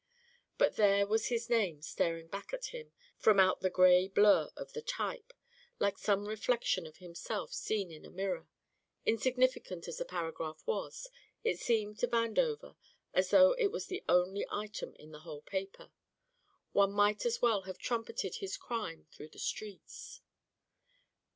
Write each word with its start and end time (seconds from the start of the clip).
But 0.57 0.77
there 0.77 1.05
was 1.05 1.27
his 1.27 1.47
name 1.47 1.83
staring 1.83 2.27
back 2.27 2.53
at 2.53 2.73
him 2.73 2.91
from 3.19 3.39
out 3.39 3.59
the 3.61 3.69
gray 3.69 4.07
blur 4.07 4.49
of 4.57 4.73
the 4.73 4.81
type, 4.81 5.31
like 5.77 5.99
some 5.99 6.25
reflection 6.27 6.87
of 6.87 6.97
himself 6.97 7.53
seen 7.53 7.91
in 7.91 8.03
a 8.03 8.09
mirror. 8.09 8.47
Insignificant 9.05 9.87
as 9.87 9.97
the 9.99 10.05
paragraph 10.05 10.63
was, 10.65 11.07
it 11.43 11.59
seemed 11.59 11.99
to 11.99 12.07
Vandover 12.07 12.75
as 13.13 13.29
though 13.29 13.51
it 13.51 13.71
was 13.71 13.85
the 13.85 14.03
only 14.09 14.43
item 14.51 14.95
in 14.95 15.11
the 15.11 15.19
whole 15.19 15.43
paper. 15.43 15.91
One 16.71 16.93
might 16.93 17.23
as 17.23 17.39
well 17.39 17.61
have 17.69 17.77
trumpeted 17.77 18.37
his 18.37 18.57
crime 18.57 19.05
through 19.11 19.29
the 19.29 19.37
streets. 19.37 20.21